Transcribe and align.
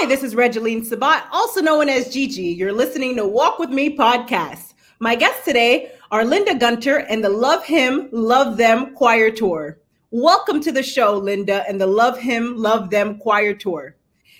Hi, 0.00 0.06
this 0.06 0.22
is 0.22 0.34
Regeline 0.34 0.82
Sabat, 0.82 1.28
also 1.30 1.60
known 1.60 1.90
as 1.90 2.10
Gigi. 2.10 2.44
You're 2.44 2.72
listening 2.72 3.16
to 3.16 3.28
Walk 3.28 3.58
With 3.58 3.68
Me 3.68 3.94
podcast. 3.94 4.72
My 4.98 5.14
guests 5.14 5.44
today 5.44 5.92
are 6.10 6.24
Linda 6.24 6.54
Gunter 6.54 7.00
and 7.00 7.22
the 7.22 7.28
Love 7.28 7.62
Him, 7.66 8.08
Love 8.10 8.56
Them 8.56 8.94
Choir 8.94 9.30
Tour. 9.30 9.78
Welcome 10.10 10.62
to 10.62 10.72
the 10.72 10.82
show, 10.82 11.18
Linda, 11.18 11.68
and 11.68 11.78
the 11.78 11.86
Love 11.86 12.18
Him, 12.18 12.56
Love 12.56 12.88
Them 12.88 13.18
Choir 13.18 13.52
Tour. 13.52 13.94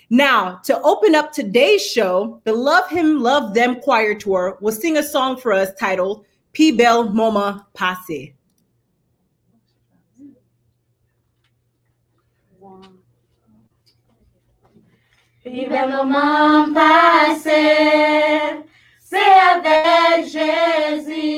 Now, 0.09 0.55
to 0.63 0.81
open 0.81 1.13
up 1.13 1.31
today's 1.31 1.85
show, 1.85 2.41
the 2.43 2.53
Love 2.53 2.89
Him, 2.89 3.21
Love 3.21 3.53
Them 3.53 3.81
Choir 3.81 4.15
Tour 4.15 4.57
will 4.61 4.71
sing 4.71 4.97
a 4.97 5.03
song 5.03 5.37
for 5.37 5.53
us 5.53 5.69
titled 5.79 6.25
Pi 6.57 6.71
Bel 6.71 7.09
Mouman 7.09 7.63
Pase. 7.75 8.33
Pi 15.43 15.65
bel 15.65 15.89
mouman 15.89 16.71
pase, 16.71 17.61
se 19.09 19.23
avek 19.49 20.27
Jezi, 20.33 21.31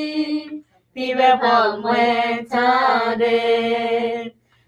pi 0.94 1.06
bel 1.16 1.38
pou 1.40 1.78
mwen 1.80 2.42
tande, 2.52 3.38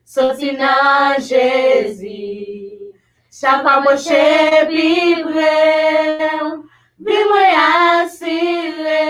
soti 0.08 0.54
nan 0.56 1.20
Jezi. 1.20 2.80
Chapa 3.28 3.82
mwen 3.84 4.00
che 4.06 4.64
pi 4.72 4.88
brel, 5.28 6.56
pi 7.04 7.20
mwen 7.28 7.60
asile, 7.66 9.04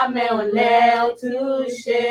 ame 0.00 0.26
ou 0.32 0.48
le 0.56 0.80
ou 1.04 1.12
touche, 1.20 2.08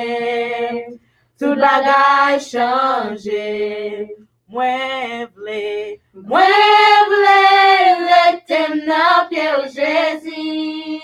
tout 1.40 1.58
bagay 1.58 2.38
chanje. 2.38 4.27
Mueble, 4.50 6.00
mueble 6.14 7.28
l'éternel 8.08 9.28
Père 9.30 9.68
Jésus. 9.68 11.02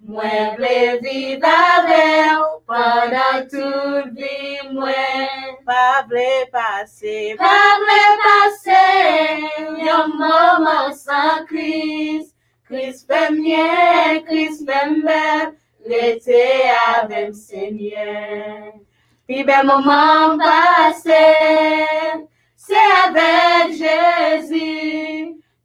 Mueble 0.00 0.98
vidabel 1.00 2.42
pendant 2.66 3.46
toute 3.48 4.14
vie, 4.16 4.68
mwen. 4.72 5.28
Pable 5.64 6.50
pase, 6.50 7.36
pable 7.38 8.02
pase, 8.24 8.82
yon 9.78 10.08
moment 10.18 10.92
sans 10.92 11.46
Christ. 11.46 12.34
Christ 12.64 13.06
fem 13.06 13.38
Christ 14.26 14.66
fem 14.66 15.02
bel, 15.02 15.54
l'été 15.86 16.68
avem 16.96 17.32
Seigneur. 17.32 18.74
Pi 19.26 19.42
bel 19.42 19.64
mouman 19.64 20.36
pase, 20.38 21.24
se 22.56 22.76
avek 23.04 23.72
Jezi. 23.80 24.72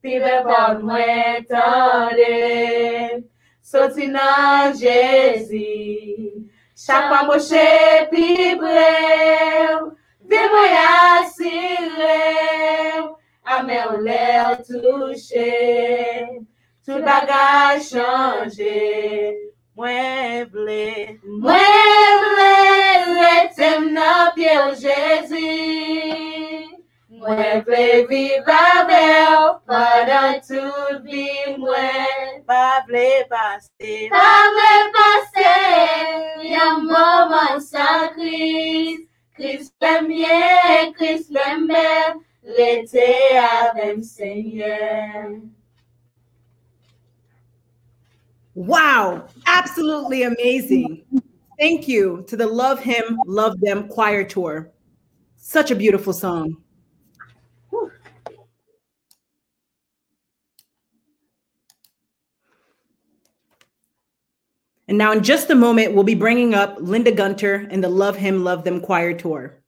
Pi 0.02 0.20
bel 0.24 0.44
bon 0.48 0.80
mwen 0.88 1.44
tande, 1.50 2.38
soti 3.62 4.08
nan 4.08 4.72
Jezi. 4.80 5.76
Chakwa 6.74 7.20
mouche 7.28 8.08
pi 8.12 8.56
brev, 8.62 9.80
vi 10.24 10.42
mwen 10.56 10.76
asirev. 11.20 11.92
Ame 13.44 13.78
ou 13.90 13.98
lè 14.08 14.28
ou 14.46 14.56
touche, 14.64 15.52
tout 16.86 17.02
bagaj 17.04 17.84
chanje, 17.92 18.80
mwen 19.76 20.48
vle, 20.48 21.20
mwen 21.28 21.68
vle. 21.68 21.99
Pied 24.36 24.76
Jésus. 24.76 26.40
Mwen 27.10 27.64
vle 27.68 28.06
vive 28.08 28.48
avec 28.48 29.60
pendant 29.68 30.40
toute 30.48 31.04
vie 31.04 31.58
mwen. 31.58 32.44
pa 32.48 32.84
vle 32.88 33.26
pase, 33.30 33.70
Pa 34.10 34.30
vle 34.56 34.76
pase 34.96 35.50
yon 36.54 36.86
moment 36.88 37.60
sans 37.60 38.08
Christ. 38.16 39.04
Christ 39.36 39.74
l'aime 39.82 40.08
bien, 40.08 40.94
Christ 40.94 41.30
l'aime 41.32 41.68
bien, 41.68 42.16
l'été 42.44 43.38
avec 43.38 44.04
Seigneur. 44.04 45.42
Wow, 48.56 49.24
absolutely 49.46 50.24
amazing. 50.24 51.04
Thank 51.60 51.90
you 51.90 52.24
to 52.28 52.38
the 52.38 52.48
Love 52.48 52.80
Him, 52.80 53.20
Love 53.26 53.60
Them 53.60 53.90
Choir 53.90 54.24
Tour. 54.24 54.72
Such 55.36 55.72
a 55.72 55.76
beautiful 55.76 56.14
song. 56.14 56.56
And 64.88 64.98
now, 64.98 65.12
in 65.12 65.22
just 65.22 65.50
a 65.50 65.56
moment, 65.56 65.94
we'll 65.94 66.06
be 66.06 66.16
bringing 66.16 66.56
up 66.56 66.78
Linda 66.80 67.12
Gunter 67.12 67.68
and 67.70 67.84
the 67.84 67.90
Love 67.90 68.16
Him, 68.16 68.44
Love 68.44 68.64
Them 68.64 68.80
Choir 68.80 69.14
Tour. 69.14 69.62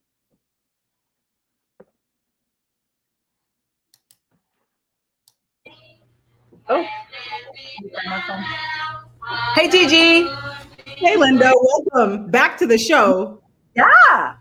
Oh. 6.69 6.87
Hey, 9.55 9.69
Gigi. 9.69 10.27
Hey, 11.01 11.17
Linda. 11.17 11.51
Welcome 11.55 12.29
back 12.29 12.59
to 12.59 12.67
the 12.67 12.77
show. 12.77 13.41
Yeah. 13.75 14.35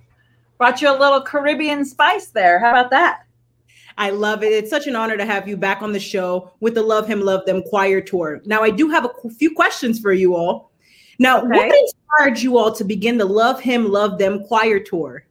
Brought 0.59 0.83
you 0.83 0.91
a 0.91 0.99
little 0.99 1.23
Caribbean 1.23 1.87
spice 1.87 2.27
there. 2.27 2.59
How 2.61 2.69
about 2.71 2.91
that? 2.91 3.23
I 3.97 4.11
love 4.11 4.43
it. 4.43 4.53
It's 4.53 4.69
such 4.69 4.87
an 4.87 4.95
honor 4.95 5.17
to 5.17 5.25
have 5.25 5.49
you 5.49 5.57
back 5.57 5.81
on 5.81 5.93
the 5.93 5.99
show 6.01 6.53
with 6.61 6.75
the 6.75 6.83
Love 6.83 7.07
Him, 7.07 7.23
Love 7.23 7.47
Them 7.47 7.63
choir 7.63 8.03
tour. 8.03 8.43
Now, 8.45 8.63
I 8.63 8.69
do 8.69 8.91
have 8.91 9.07
a 9.07 9.31
few 9.31 9.55
questions 9.55 9.99
for 10.01 10.13
you 10.13 10.37
all. 10.37 10.71
Now, 11.19 11.43
what 11.43 11.67
Okay. 11.67 11.79
inspired 11.81 12.39
you 12.41 12.59
all 12.59 12.73
to 12.73 12.85
begin 12.85 13.17
the 13.17 13.25
Love 13.25 13.59
Him, 13.61 13.91
Love 13.91 14.19
Them 14.19 14.45
choir 14.45 14.81
tour? 14.81 15.25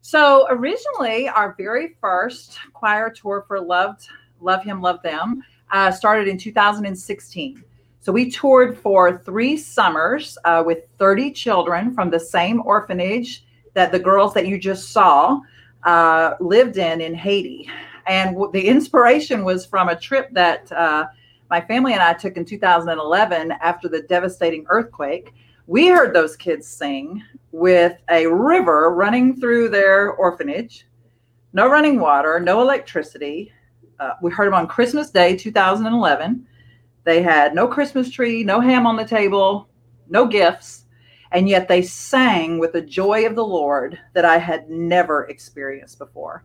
So 0.00 0.46
originally, 0.48 1.28
our 1.28 1.54
very 1.58 1.96
first 2.00 2.58
choir 2.72 3.10
tour 3.10 3.44
for 3.46 3.60
Loved, 3.60 4.08
Love 4.40 4.64
Him, 4.64 4.80
Love 4.80 5.02
Them 5.02 5.42
uh, 5.70 5.90
started 5.90 6.28
in 6.28 6.38
2016. 6.38 7.62
So 8.02 8.10
we 8.10 8.28
toured 8.28 8.76
for 8.76 9.18
three 9.18 9.56
summers 9.56 10.36
uh, 10.44 10.64
with 10.66 10.88
30 10.98 11.30
children 11.30 11.94
from 11.94 12.10
the 12.10 12.18
same 12.18 12.60
orphanage 12.64 13.44
that 13.74 13.92
the 13.92 13.98
girls 14.00 14.34
that 14.34 14.48
you 14.48 14.58
just 14.58 14.90
saw 14.90 15.40
uh, 15.84 16.34
lived 16.40 16.78
in 16.78 17.00
in 17.00 17.14
Haiti. 17.14 17.70
And 18.08 18.30
w- 18.30 18.50
the 18.50 18.66
inspiration 18.66 19.44
was 19.44 19.64
from 19.64 19.88
a 19.88 19.94
trip 19.94 20.30
that 20.32 20.70
uh, 20.72 21.06
my 21.48 21.60
family 21.60 21.92
and 21.92 22.02
I 22.02 22.12
took 22.12 22.36
in 22.36 22.44
2011 22.44 23.52
after 23.52 23.88
the 23.88 24.02
devastating 24.02 24.66
earthquake. 24.68 25.32
We 25.68 25.86
heard 25.86 26.12
those 26.12 26.34
kids 26.34 26.66
sing 26.66 27.22
with 27.52 27.98
a 28.10 28.26
river 28.26 28.92
running 28.92 29.38
through 29.38 29.68
their 29.68 30.14
orphanage, 30.14 30.88
no 31.52 31.68
running 31.68 32.00
water, 32.00 32.40
no 32.40 32.62
electricity. 32.62 33.52
Uh, 34.00 34.14
we 34.20 34.32
heard 34.32 34.48
them 34.48 34.54
on 34.54 34.66
Christmas 34.66 35.12
Day 35.12 35.36
2011. 35.36 36.48
They 37.04 37.22
had 37.22 37.54
no 37.54 37.66
Christmas 37.66 38.10
tree, 38.10 38.44
no 38.44 38.60
ham 38.60 38.86
on 38.86 38.96
the 38.96 39.04
table, 39.04 39.68
no 40.08 40.26
gifts, 40.26 40.84
and 41.32 41.48
yet 41.48 41.66
they 41.66 41.82
sang 41.82 42.58
with 42.58 42.72
the 42.72 42.82
joy 42.82 43.26
of 43.26 43.34
the 43.34 43.44
Lord 43.44 43.98
that 44.12 44.24
I 44.24 44.38
had 44.38 44.70
never 44.70 45.24
experienced 45.24 45.98
before. 45.98 46.44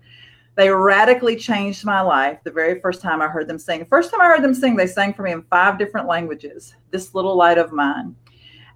They 0.56 0.72
radically 0.72 1.35
changed 1.35 1.85
my 1.85 2.01
life 2.01 2.40
the 2.44 2.51
very 2.51 2.79
first 2.79 3.01
time 3.01 3.22
I 3.22 3.28
heard 3.28 3.47
them 3.47 3.59
sing. 3.59 3.85
First 3.85 4.09
time 4.09 4.22
I 4.22 4.25
heard 4.25 4.44
them 4.44 4.56
sing, 4.56 4.75
they 4.75 4.88
sang 4.88 5.13
for 5.13 5.22
me 5.22 5.31
in 5.31 5.44
five 5.44 5.78
different 5.78 6.07
languages, 6.07 6.74
This 6.89 7.13
Little 7.13 7.35
Light 7.35 7.59
of 7.59 7.72
Mine. 7.72 8.16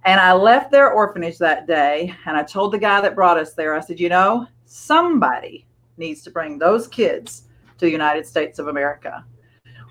And 0.04 0.20
I 0.20 0.32
left 0.32 0.70
their 0.70 0.92
orphanage 0.92 1.38
that 1.38 1.66
day 1.66 2.14
and 2.26 2.36
I 2.36 2.44
told 2.44 2.72
the 2.72 2.78
guy 2.78 3.00
that 3.00 3.16
brought 3.16 3.38
us 3.38 3.54
there, 3.54 3.74
I 3.74 3.80
said, 3.80 3.98
you 3.98 4.08
know, 4.08 4.46
somebody 4.64 5.66
needs 5.96 6.22
to 6.22 6.30
bring 6.30 6.58
those 6.58 6.86
kids 6.86 7.44
to 7.78 7.86
the 7.86 7.90
United 7.90 8.26
States 8.26 8.58
of 8.58 8.68
America. 8.68 9.24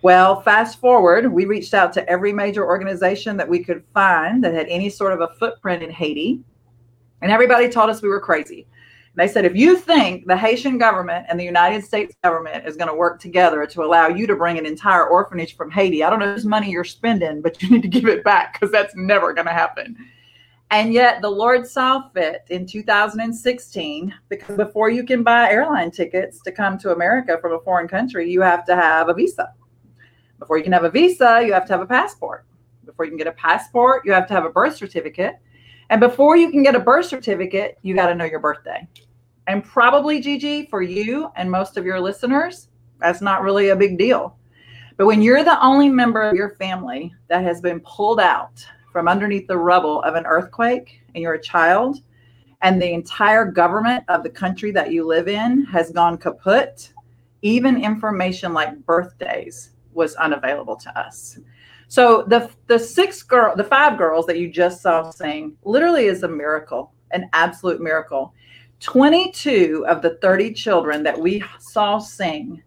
Well, 0.04 0.42
fast 0.42 0.80
forward, 0.80 1.32
we 1.32 1.46
reached 1.46 1.76
out 1.76 1.94
to 1.94 2.10
every 2.10 2.34
major 2.34 2.66
organization 2.66 3.38
that 3.38 3.48
we 3.48 3.64
could 3.64 3.84
find 3.94 4.44
that 4.44 4.54
had 4.54 4.68
any 4.68 4.90
sort 4.90 5.14
of 5.14 5.22
a 5.22 5.34
footprint 5.36 5.84
in 5.84 5.92
Haiti. 5.92 6.42
And 7.22 7.32
everybody 7.32 7.70
told 7.70 7.92
us 7.92 8.02
we 8.02 8.10
were 8.10 8.20
crazy. 8.20 8.66
They 9.14 9.28
said, 9.28 9.46
if 9.46 9.56
you 9.56 9.78
think 9.78 10.26
the 10.26 10.38
Haitian 10.38 10.78
government 10.80 11.26
and 11.30 11.40
the 11.40 11.44
United 11.44 11.84
States 11.84 12.16
government 12.24 12.66
is 12.66 12.78
going 12.78 12.88
to 12.88 12.96
work 12.96 13.20
together 13.20 13.66
to 13.68 13.84
allow 13.84 14.08
you 14.08 14.26
to 14.26 14.36
bring 14.36 14.58
an 14.58 14.66
entire 14.66 15.06
orphanage 15.06 15.56
from 15.56 15.70
Haiti, 15.70 16.04
I 16.04 16.10
don't 16.10 16.20
know 16.20 16.34
whose 16.34 16.46
money 16.46 16.72
you're 16.72 16.84
spending, 16.84 17.42
but 17.42 17.62
you 17.62 17.70
need 17.70 17.82
to 17.84 17.88
give 17.88 18.06
it 18.06 18.24
back 18.24 18.54
because 18.54 18.72
that's 18.72 18.96
never 18.96 19.34
going 19.34 19.48
to 19.48 19.54
happen. 19.54 19.98
And 20.72 20.94
yet 20.94 21.22
the 21.22 21.30
Lord 21.30 21.68
saw 21.68 22.10
fit 22.10 22.46
in 22.50 22.66
2016, 22.66 24.14
because 24.30 24.56
before 24.56 24.90
you 24.90 25.04
can 25.04 25.22
buy 25.22 25.52
airline 25.52 25.92
tickets 25.92 26.42
to 26.44 26.52
come 26.52 26.78
to 26.78 26.94
America 26.94 27.38
from 27.42 27.52
a 27.52 27.60
foreign 27.60 27.90
country, 27.90 28.32
you 28.32 28.40
have 28.42 28.66
to 28.66 28.76
have 28.76 29.10
a 29.10 29.14
visa. 29.14 29.54
Before 30.42 30.58
you 30.58 30.64
can 30.64 30.74
have 30.74 30.86
a 30.86 30.90
visa, 30.90 31.44
you 31.46 31.54
have 31.54 31.68
to 31.68 31.74
have 31.74 31.82
a 31.82 31.86
passport. 31.86 32.48
Before 32.84 33.06
you 33.06 33.12
can 33.12 33.18
get 33.20 33.28
a 33.28 33.32
passport, 33.34 34.02
you 34.08 34.12
have 34.12 34.26
to 34.26 34.34
have 34.34 34.44
a 34.44 34.50
birth 34.50 34.76
certificate. 34.76 35.36
And 35.92 36.02
before 36.02 36.36
you 36.36 36.50
can 36.50 36.64
get 36.64 36.74
a 36.74 36.80
birth 36.80 37.06
certificate, 37.06 37.78
you 37.84 37.94
got 37.94 38.08
to 38.08 38.16
know 38.16 38.26
your 38.26 38.40
birthday. 38.40 38.88
And 39.46 39.64
probably, 39.64 40.20
Gigi, 40.20 40.66
for 40.66 40.82
you 40.82 41.30
and 41.36 41.50
most 41.50 41.78
of 41.78 41.86
your 41.86 42.00
listeners, 42.00 42.70
That's 43.00 43.22
not 43.22 43.44
really 43.44 43.70
a 43.70 43.76
big 43.76 44.00
deal. 44.00 44.36
But 44.98 45.06
when 45.06 45.22
you're 45.22 45.44
the 45.44 45.64
only 45.64 45.90
member 45.90 46.22
of 46.22 46.36
your 46.36 46.52
family 46.56 47.14
that 47.28 47.44
has 47.44 47.62
been 47.62 47.80
pulled 47.82 48.20
out 48.20 48.66
from 48.92 49.08
underneath 49.08 49.48
the 49.48 49.58
rubble 49.58 50.02
of 50.02 50.16
an 50.16 50.26
earthquake 50.26 51.02
and 51.14 51.22
you're 51.22 51.36
a 51.36 51.42
child, 51.42 51.98
and 52.64 52.82
the 52.82 52.94
entire 52.94 53.46
government 53.46 54.04
of 54.08 54.24
the 54.24 54.30
country 54.30 54.72
that 54.72 54.92
you 54.92 55.06
live 55.06 55.28
in 55.28 55.66
has 55.66 55.92
gone 55.92 56.18
kaput, 56.18 56.94
even 57.42 57.84
information 57.84 58.54
like 58.54 58.86
birthdays 58.86 59.72
was 59.94 60.16
unavailable 60.16 60.76
to 60.78 61.00
us. 61.00 61.40
So 61.88 62.24
the 62.24 62.50
the 62.68 62.80
six 62.80 63.22
girl, 63.22 63.56
the 63.56 63.64
five 63.64 63.98
girls 63.98 64.26
that 64.28 64.40
you 64.40 64.50
just 64.50 64.82
saw 64.82 65.12
sing, 65.12 65.58
literally 65.64 66.06
is 66.06 66.24
a 66.24 66.28
miracle, 66.28 66.94
an 67.12 67.30
absolute 67.34 67.82
miracle. 67.82 68.34
22 68.80 69.86
of 69.88 70.02
the 70.02 70.18
30 70.22 70.54
children 70.54 71.04
that 71.04 71.20
we 71.20 71.44
saw 71.60 72.00
sing 72.00 72.64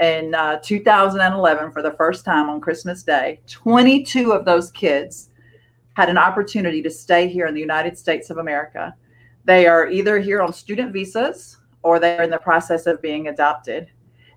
in 0.00 0.34
uh, 0.34 0.58
2011 0.62 1.72
for 1.72 1.82
the 1.82 1.90
first 1.92 2.24
time 2.24 2.48
on 2.48 2.60
Christmas 2.60 3.02
Day, 3.02 3.40
22 3.48 4.32
of 4.32 4.44
those 4.44 4.70
kids 4.70 5.30
had 5.94 6.08
an 6.08 6.16
opportunity 6.16 6.80
to 6.80 6.90
stay 6.90 7.28
here 7.28 7.46
in 7.46 7.54
the 7.54 7.60
United 7.60 7.98
States 7.98 8.30
of 8.30 8.38
America. 8.38 8.94
They 9.44 9.66
are 9.66 9.88
either 9.88 10.20
here 10.20 10.40
on 10.40 10.52
student 10.52 10.92
visas 10.92 11.58
or 11.82 11.98
they're 11.98 12.22
in 12.22 12.30
the 12.30 12.38
process 12.38 12.86
of 12.86 13.02
being 13.02 13.28
adopted. 13.28 13.90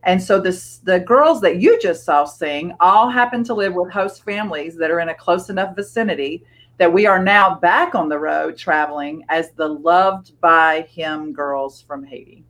And 0.03 0.21
so 0.21 0.39
this, 0.39 0.77
the 0.79 0.99
girls 0.99 1.41
that 1.41 1.61
you 1.61 1.79
just 1.79 2.03
saw 2.03 2.25
sing 2.25 2.73
all 2.79 3.09
happen 3.09 3.43
to 3.45 3.53
live 3.53 3.73
with 3.73 3.91
host 3.91 4.23
families 4.23 4.75
that 4.77 4.89
are 4.89 4.99
in 4.99 5.09
a 5.09 5.15
close 5.15 5.49
enough 5.49 5.75
vicinity 5.75 6.43
that 6.77 6.91
we 6.91 7.05
are 7.05 7.21
now 7.21 7.59
back 7.59 7.93
on 7.93 8.09
the 8.09 8.17
road 8.17 8.57
traveling 8.57 9.23
as 9.29 9.51
the 9.51 9.67
loved 9.67 10.39
by 10.41 10.81
him 10.89 11.31
girls 11.31 11.81
from 11.81 12.03
Haiti. 12.03 12.43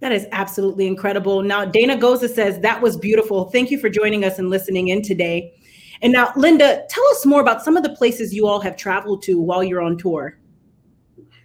That 0.00 0.12
is 0.12 0.26
absolutely 0.32 0.86
incredible. 0.86 1.42
Now, 1.42 1.64
Dana 1.64 1.96
Goza 1.96 2.28
says 2.28 2.58
that 2.60 2.80
was 2.80 2.96
beautiful. 2.96 3.50
Thank 3.50 3.70
you 3.70 3.78
for 3.78 3.88
joining 3.88 4.24
us 4.24 4.38
and 4.38 4.50
listening 4.50 4.88
in 4.88 5.02
today. 5.02 5.54
And 6.02 6.12
now, 6.12 6.32
Linda, 6.36 6.84
tell 6.88 7.06
us 7.08 7.26
more 7.26 7.42
about 7.42 7.62
some 7.62 7.76
of 7.76 7.82
the 7.82 7.94
places 7.94 8.34
you 8.34 8.46
all 8.46 8.60
have 8.60 8.76
traveled 8.76 9.22
to 9.24 9.40
while 9.40 9.62
you're 9.62 9.82
on 9.82 9.98
tour. 9.98 10.39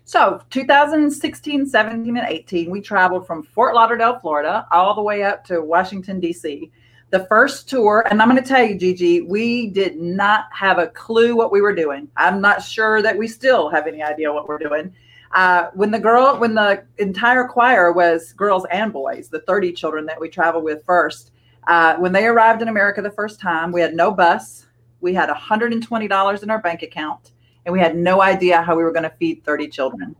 So 0.07 0.39
2016, 0.51 1.65
17, 1.65 2.17
and 2.17 2.27
18, 2.27 2.69
we 2.69 2.79
traveled 2.79 3.25
from 3.25 3.41
Fort 3.41 3.73
Lauderdale, 3.73 4.19
Florida, 4.19 4.67
all 4.71 4.93
the 4.93 5.01
way 5.01 5.23
up 5.23 5.43
to 5.45 5.63
Washington, 5.63 6.19
D.C. 6.19 6.71
The 7.09 7.25
first 7.25 7.67
tour, 7.67 8.05
and 8.07 8.21
I'm 8.21 8.29
going 8.29 8.41
to 8.41 8.47
tell 8.47 8.63
you, 8.63 8.77
Gigi, 8.77 9.21
we 9.21 9.67
did 9.71 9.99
not 9.99 10.45
have 10.51 10.77
a 10.77 10.87
clue 10.89 11.35
what 11.35 11.51
we 11.51 11.59
were 11.59 11.73
doing. 11.73 12.07
I'm 12.15 12.39
not 12.39 12.61
sure 12.61 13.01
that 13.01 13.17
we 13.17 13.27
still 13.27 13.67
have 13.69 13.87
any 13.87 14.03
idea 14.03 14.31
what 14.31 14.47
we're 14.47 14.59
doing. 14.59 14.93
Uh, 15.31 15.71
when 15.73 15.89
the 15.89 15.99
girl, 15.99 16.37
when 16.37 16.53
the 16.53 16.83
entire 16.99 17.47
choir 17.47 17.91
was 17.91 18.31
girls 18.33 18.67
and 18.69 18.93
boys, 18.93 19.29
the 19.29 19.39
30 19.41 19.73
children 19.73 20.05
that 20.05 20.21
we 20.21 20.29
traveled 20.29 20.63
with 20.63 20.85
first, 20.85 21.31
uh, 21.65 21.95
when 21.95 22.11
they 22.11 22.27
arrived 22.27 22.61
in 22.61 22.67
America 22.67 23.01
the 23.01 23.09
first 23.09 23.39
time, 23.39 23.71
we 23.71 23.81
had 23.81 23.95
no 23.95 24.11
bus. 24.11 24.67
We 25.01 25.15
had 25.15 25.29
$120 25.29 26.43
in 26.43 26.49
our 26.51 26.61
bank 26.61 26.83
account 26.83 27.31
and 27.65 27.73
we 27.73 27.79
had 27.79 27.95
no 27.95 28.21
idea 28.21 28.61
how 28.61 28.75
we 28.75 28.83
were 28.83 28.91
going 28.91 29.03
to 29.03 29.15
feed 29.17 29.43
30 29.43 29.67
children. 29.67 30.15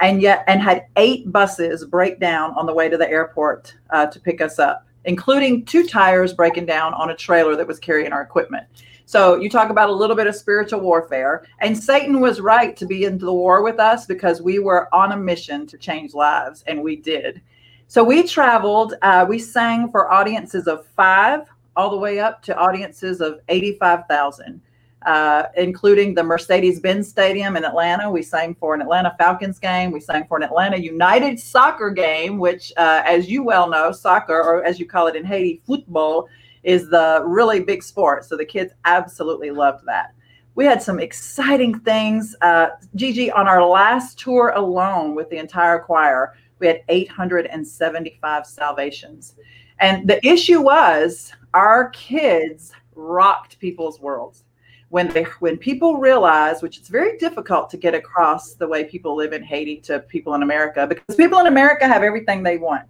And 0.00 0.22
yet 0.22 0.44
and 0.46 0.62
had 0.62 0.86
eight 0.96 1.32
buses 1.32 1.84
break 1.84 2.20
down 2.20 2.52
on 2.52 2.66
the 2.66 2.74
way 2.74 2.88
to 2.88 2.96
the 2.96 3.08
airport 3.08 3.74
uh, 3.90 4.06
to 4.06 4.20
pick 4.20 4.40
us 4.40 4.58
up 4.58 4.88
including 5.08 5.64
two 5.64 5.86
tires 5.86 6.34
breaking 6.34 6.66
down 6.66 6.92
on 6.94 7.10
a 7.10 7.16
trailer 7.16 7.56
that 7.56 7.66
was 7.66 7.78
carrying 7.78 8.12
our 8.12 8.22
equipment. 8.22 8.66
So 9.06 9.36
you 9.36 9.48
talk 9.48 9.70
about 9.70 9.88
a 9.88 9.92
little 9.92 10.14
bit 10.14 10.26
of 10.26 10.36
spiritual 10.36 10.80
warfare 10.80 11.46
and 11.60 11.76
satan 11.76 12.20
was 12.20 12.40
right 12.40 12.76
to 12.76 12.84
be 12.84 13.04
into 13.04 13.24
the 13.24 13.32
war 13.32 13.62
with 13.62 13.80
us 13.80 14.04
because 14.04 14.42
we 14.42 14.58
were 14.58 14.94
on 14.94 15.12
a 15.12 15.16
mission 15.16 15.66
to 15.68 15.78
change 15.78 16.12
lives 16.12 16.62
and 16.66 16.82
we 16.82 16.96
did. 16.96 17.40
So 17.86 18.04
we 18.04 18.22
traveled 18.22 18.94
uh, 19.00 19.24
we 19.26 19.38
sang 19.38 19.90
for 19.90 20.12
audiences 20.12 20.66
of 20.66 20.86
five 20.88 21.48
all 21.74 21.88
the 21.88 21.96
way 21.96 22.20
up 22.20 22.42
to 22.42 22.58
audiences 22.58 23.22
of 23.22 23.40
85000 23.48 24.60
uh, 25.06 25.44
including 25.56 26.14
the 26.14 26.22
Mercedes 26.22 26.80
Benz 26.80 27.08
Stadium 27.08 27.56
in 27.56 27.64
Atlanta. 27.64 28.10
We 28.10 28.22
sang 28.22 28.54
for 28.54 28.74
an 28.74 28.82
Atlanta 28.82 29.14
Falcons 29.18 29.58
game. 29.58 29.90
We 29.90 30.00
sang 30.00 30.26
for 30.26 30.36
an 30.36 30.42
Atlanta 30.42 30.76
United 30.76 31.38
soccer 31.38 31.90
game, 31.90 32.38
which, 32.38 32.72
uh, 32.76 33.02
as 33.04 33.28
you 33.28 33.42
well 33.42 33.68
know, 33.68 33.92
soccer, 33.92 34.40
or 34.40 34.64
as 34.64 34.80
you 34.80 34.86
call 34.86 35.06
it 35.06 35.16
in 35.16 35.24
Haiti, 35.24 35.62
football, 35.66 36.28
is 36.64 36.88
the 36.88 37.22
really 37.24 37.60
big 37.60 37.82
sport. 37.82 38.24
So 38.24 38.36
the 38.36 38.44
kids 38.44 38.72
absolutely 38.84 39.50
loved 39.50 39.84
that. 39.86 40.14
We 40.56 40.64
had 40.64 40.82
some 40.82 40.98
exciting 40.98 41.78
things. 41.80 42.34
Uh, 42.40 42.70
Gigi, 42.96 43.30
on 43.30 43.46
our 43.46 43.64
last 43.64 44.18
tour 44.18 44.52
alone 44.56 45.14
with 45.14 45.30
the 45.30 45.36
entire 45.36 45.78
choir, 45.78 46.34
we 46.58 46.66
had 46.66 46.82
875 46.88 48.44
salvations. 48.44 49.36
And 49.78 50.08
the 50.08 50.26
issue 50.26 50.60
was 50.60 51.32
our 51.54 51.90
kids 51.90 52.72
rocked 52.96 53.60
people's 53.60 54.00
worlds 54.00 54.42
when 54.90 55.08
they 55.08 55.24
when 55.40 55.56
people 55.56 55.98
realize 55.98 56.62
which 56.62 56.78
it's 56.78 56.88
very 56.88 57.18
difficult 57.18 57.68
to 57.70 57.76
get 57.76 57.94
across 57.94 58.54
the 58.54 58.66
way 58.66 58.84
people 58.84 59.14
live 59.14 59.32
in 59.32 59.42
Haiti 59.42 59.76
to 59.82 60.00
people 60.00 60.34
in 60.34 60.42
America 60.42 60.86
because 60.86 61.16
people 61.16 61.38
in 61.40 61.46
America 61.46 61.86
have 61.86 62.02
everything 62.02 62.42
they 62.42 62.56
want. 62.56 62.84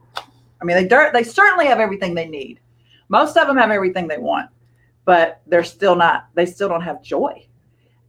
I 0.60 0.64
mean 0.64 0.76
they 0.76 1.10
they 1.12 1.24
certainly 1.24 1.66
have 1.66 1.80
everything 1.80 2.14
they 2.14 2.28
need. 2.28 2.60
Most 3.08 3.36
of 3.36 3.46
them 3.46 3.56
have 3.56 3.70
everything 3.70 4.06
they 4.06 4.18
want, 4.18 4.50
but 5.04 5.40
they're 5.46 5.64
still 5.64 5.96
not 5.96 6.28
they 6.34 6.46
still 6.46 6.68
don't 6.68 6.82
have 6.82 7.02
joy. 7.02 7.44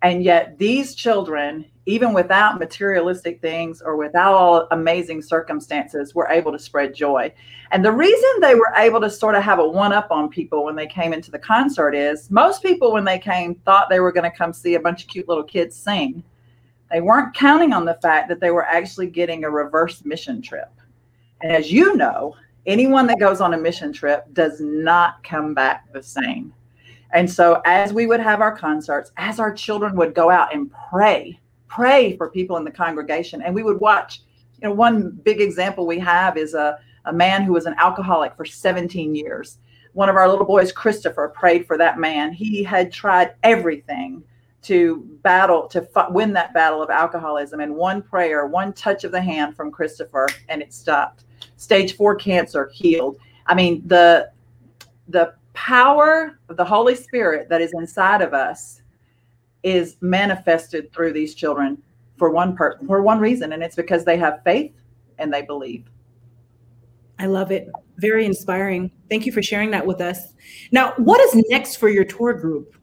And 0.02 0.24
yet 0.24 0.58
these 0.58 0.96
children 0.96 1.66
even 1.90 2.14
without 2.14 2.60
materialistic 2.60 3.42
things 3.42 3.82
or 3.82 3.96
without 3.96 4.36
all 4.36 4.68
amazing 4.70 5.24
circumstances, 5.24 6.14
we 6.14 6.20
were 6.20 6.30
able 6.30 6.52
to 6.52 6.60
spread 6.60 6.94
joy. 6.94 7.34
And 7.72 7.84
the 7.84 7.92
reason 7.92 8.30
they 8.42 8.54
were 8.54 8.72
able 8.78 9.02
to 9.02 9.10
sort 9.10 9.34
of 9.34 9.42
have 9.42 9.58
a 9.58 9.68
one 9.68 9.92
up 9.92 10.12
on 10.12 10.30
people 10.30 10.64
when 10.64 10.76
they 10.76 10.86
came 10.86 11.14
into 11.14 11.32
the 11.32 11.40
concert 11.40 11.96
is 11.96 12.30
most 12.30 12.62
people, 12.62 12.94
when 12.94 13.06
they 13.06 13.18
came, 13.18 13.56
thought 13.56 13.90
they 13.90 14.02
were 14.02 14.12
going 14.12 14.30
to 14.30 14.38
come 14.38 14.54
see 14.54 14.76
a 14.76 14.80
bunch 14.80 15.02
of 15.02 15.10
cute 15.10 15.28
little 15.28 15.44
kids 15.44 15.76
sing. 15.76 16.24
They 16.92 17.02
weren't 17.02 17.34
counting 17.34 17.74
on 17.74 17.86
the 17.86 17.98
fact 18.04 18.30
that 18.30 18.40
they 18.40 18.52
were 18.52 18.66
actually 18.66 19.08
getting 19.08 19.44
a 19.44 19.50
reverse 19.50 20.06
mission 20.06 20.44
trip. 20.44 20.72
And 21.42 21.52
as 21.52 21.72
you 21.72 21.96
know, 21.96 22.36
anyone 22.68 23.08
that 23.08 23.20
goes 23.20 23.42
on 23.42 23.56
a 23.56 23.58
mission 23.58 23.92
trip 23.92 24.32
does 24.34 24.62
not 24.62 25.24
come 25.24 25.56
back 25.56 25.92
the 25.92 26.04
same. 26.04 26.54
And 27.14 27.28
so, 27.28 27.64
as 27.66 27.94
we 27.94 28.06
would 28.06 28.20
have 28.20 28.42
our 28.42 28.56
concerts, 28.56 29.12
as 29.18 29.40
our 29.40 29.52
children 29.52 29.96
would 29.96 30.14
go 30.14 30.30
out 30.30 30.54
and 30.54 30.72
pray 30.92 31.40
pray 31.70 32.18
for 32.18 32.30
people 32.30 32.58
in 32.58 32.66
the 32.66 32.72
congregation. 32.72 33.42
And 33.42 33.56
we 33.56 33.64
would 33.64 33.80
watch, 33.80 34.22
you 34.62 34.68
know, 34.68 34.74
one 34.74 35.12
big 35.24 35.40
example 35.40 35.88
we 35.88 36.00
have 36.00 36.36
is 36.36 36.54
a, 36.54 36.80
a 37.06 37.14
man 37.14 37.44
who 37.44 37.54
was 37.54 37.66
an 37.66 37.76
alcoholic 37.78 38.36
for 38.36 38.44
17 38.44 39.16
years. 39.16 39.60
One 39.94 40.10
of 40.10 40.16
our 40.16 40.28
little 40.28 40.46
boys, 40.46 40.72
Christopher, 40.72 41.30
prayed 41.30 41.66
for 41.66 41.78
that 41.78 41.98
man. 41.98 42.34
He 42.34 42.64
had 42.64 42.92
tried 42.92 43.36
everything 43.44 44.24
to 44.64 45.08
battle, 45.24 45.68
to 45.68 45.88
f- 45.96 46.12
win 46.12 46.34
that 46.34 46.54
battle 46.54 46.84
of 46.84 46.90
alcoholism. 46.90 47.62
And 47.62 47.74
one 47.74 48.02
prayer, 48.02 48.46
one 48.46 48.74
touch 48.74 49.04
of 49.04 49.12
the 49.12 49.22
hand 49.22 49.56
from 49.56 49.72
Christopher, 49.72 50.28
and 50.50 50.62
it 50.62 50.74
stopped. 50.74 51.24
Stage 51.56 51.96
four 51.96 52.16
cancer 52.16 52.70
healed. 52.74 53.18
I 53.46 53.56
mean, 53.56 53.84
the 53.88 54.32
the 55.08 55.34
power 55.54 56.40
of 56.50 56.58
the 56.58 56.64
Holy 56.64 56.96
Spirit 56.96 57.50
that 57.50 57.62
is 57.62 57.74
inside 57.74 58.22
of 58.22 58.34
us 58.34 58.79
is 59.64 59.98
manifested 60.02 60.92
through 60.94 61.14
these 61.14 61.36
children 61.36 61.82
for 62.18 62.30
one 62.30 62.56
per- 62.56 62.80
for 62.86 63.02
one 63.02 63.20
reason 63.20 63.54
and 63.54 63.64
it's 63.64 63.76
because 63.76 64.06
they 64.06 64.18
have 64.18 64.42
faith 64.44 64.74
and 65.18 65.34
they 65.34 65.42
believe. 65.42 65.90
I 67.18 67.26
love 67.26 67.52
it. 67.52 67.68
Very 67.98 68.26
inspiring. 68.26 68.92
Thank 69.10 69.26
you 69.26 69.32
for 69.32 69.42
sharing 69.42 69.72
that 69.72 69.86
with 69.86 70.02
us. 70.02 70.34
Now 70.72 70.94
what 70.98 71.20
is 71.22 71.44
next 71.50 71.76
for 71.78 71.90
your 71.90 72.06
tour 72.06 72.34
group? 72.34 72.76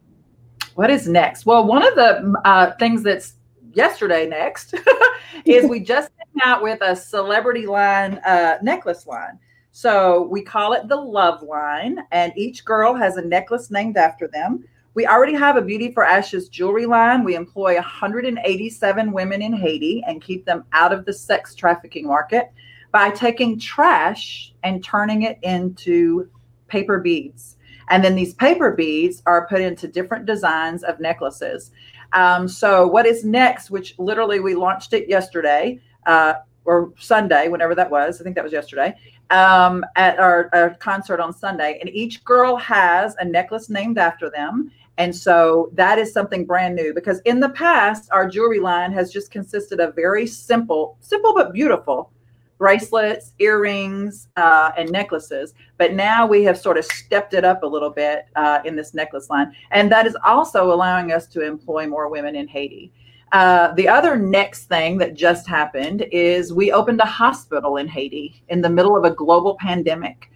What 0.75 0.91
is 0.91 1.09
next? 1.09 1.47
Well 1.47 1.67
one 1.67 1.87
of 1.87 1.95
the 1.95 2.35
uh, 2.45 2.73
things 2.79 3.03
that's 3.03 3.35
yesterday 3.73 4.27
next 4.27 4.75
is 5.45 5.69
we 5.69 5.81
just 5.81 6.11
came 6.17 6.43
out 6.45 6.63
with 6.63 6.81
a 6.83 6.97
celebrity 6.97 7.67
line 7.67 8.15
uh, 8.27 8.59
necklace 8.63 9.07
line. 9.07 9.39
So 9.73 10.23
we 10.31 10.43
call 10.43 10.73
it 10.73 10.89
the 10.89 10.97
love 10.97 11.43
line 11.43 11.99
and 12.11 12.33
each 12.37 12.65
girl 12.65 12.95
has 12.95 13.19
a 13.19 13.23
necklace 13.23 13.71
named 13.71 13.99
after 13.99 14.27
them 14.27 14.65
we 14.97 15.07
already 15.07 15.35
have 15.35 15.59
a 15.59 15.63
Beauty 15.63 15.93
for 15.93 16.05
Ashes 16.05 16.49
jewelry 16.49 16.87
line. 16.87 17.23
We 17.23 17.35
employ 17.35 17.75
187 17.75 19.13
women 19.13 19.43
in 19.43 19.53
Haiti 19.53 20.03
and 20.07 20.23
keep 20.23 20.47
them 20.47 20.65
out 20.73 20.91
of 20.91 21.05
the 21.05 21.13
sex 21.13 21.55
trafficking 21.55 22.07
market 22.07 22.51
by 22.93 23.11
taking 23.11 23.59
trash 23.59 24.55
and 24.65 24.83
turning 24.83 25.25
it 25.25 25.39
into 25.43 26.31
paper 26.69 26.99
beads. 26.99 27.59
And 27.91 28.03
then 28.03 28.15
these 28.15 28.33
paper 28.33 28.71
beads 28.71 29.23
are 29.27 29.47
put 29.47 29.61
into 29.61 29.87
different 29.87 30.25
designs 30.25 30.83
of 30.83 30.99
necklaces. 30.99 31.73
Um, 32.15 32.49
so, 32.49 32.87
what 32.87 33.05
is 33.05 33.23
next, 33.23 33.71
which 33.71 33.99
literally 33.99 34.41
we 34.41 34.55
launched 34.55 34.95
it 34.95 35.11
yesterday 35.11 35.79
uh, 36.07 36.35
or 36.65 36.95
Sunday, 36.99 37.49
whenever 37.49 37.75
that 37.75 37.91
was, 37.91 38.19
I 38.19 38.25
think 38.25 38.35
that 38.37 38.45
was 38.45 38.53
yesterday, 38.53 38.95
um, 39.29 39.85
at 39.97 40.19
our, 40.19 40.49
our 40.55 40.71
concert 40.77 41.21
on 41.21 41.35
Sunday. 41.35 41.79
And 41.81 41.91
each 41.91 42.25
girl 42.25 42.57
has 42.57 43.15
a 43.19 43.25
necklace 43.27 43.69
named 43.69 43.99
after 43.99 44.31
them 44.31 44.73
and 44.99 45.15
so 45.15 45.71
that 45.75 45.99
is 45.99 46.13
something 46.13 46.45
brand 46.45 46.75
new 46.75 46.95
because 46.95 47.21
in 47.21 47.41
the 47.41 47.51
past, 47.51 48.09
our 48.13 48.29
jewelry 48.29 48.61
line 48.61 48.93
has 48.93 49.13
just 49.13 49.31
consisted 49.31 49.81
of 49.81 49.95
very 49.95 50.27
simple, 50.27 50.97
simple 51.01 51.35
but 51.35 51.53
beautiful 51.53 52.11
bracelets, 52.59 53.33
earrings, 53.39 54.29
uh, 54.37 54.73
and 54.77 54.91
necklaces. 54.91 55.55
But 55.79 55.93
now 55.93 56.27
we 56.27 56.43
have 56.45 56.59
sort 56.59 56.79
of 56.79 56.85
stepped 56.87 57.35
it 57.35 57.45
up 57.45 57.63
a 57.63 57.67
little 57.67 57.91
bit 57.91 58.27
uh, 58.35 58.61
in 58.65 58.77
this 58.77 58.95
necklace 58.95 59.29
line. 59.31 59.55
And 59.71 59.91
that 59.93 60.07
is 60.07 60.17
also 60.25 60.73
allowing 60.73 61.13
us 61.13 61.27
to 61.29 61.43
employ 61.43 61.87
more 61.87 62.09
women 62.09 62.35
in 62.35 62.49
Haiti. 62.49 62.93
Uh, 63.33 63.73
the 63.75 63.89
other 63.89 64.17
next 64.17 64.65
thing 64.65 64.99
that 64.99 65.15
just 65.15 65.47
happened 65.47 66.07
is 66.13 66.53
we 66.53 66.73
opened 66.73 67.01
a 67.01 67.07
hospital 67.07 67.77
in 67.77 67.89
Haiti 67.89 68.43
in 68.49 68.61
the 68.63 68.71
middle 68.71 68.97
of 68.97 69.05
a 69.05 69.11
global 69.11 69.57
pandemic. 69.61 70.31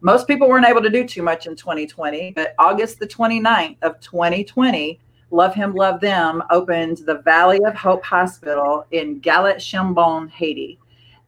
Most 0.00 0.28
people 0.28 0.48
weren't 0.48 0.66
able 0.66 0.82
to 0.82 0.90
do 0.90 1.04
too 1.04 1.22
much 1.22 1.46
in 1.46 1.56
2020, 1.56 2.32
but 2.32 2.54
August 2.58 3.00
the 3.00 3.06
29th 3.06 3.76
of 3.82 3.98
2020, 4.00 5.00
Love 5.30 5.54
Him, 5.54 5.74
Love 5.74 6.00
Them 6.00 6.42
opened 6.50 6.98
the 6.98 7.16
Valley 7.16 7.58
of 7.66 7.74
Hope 7.74 8.04
Hospital 8.04 8.86
in 8.92 9.20
Galet 9.20 9.56
Chambon, 9.56 10.30
Haiti. 10.30 10.78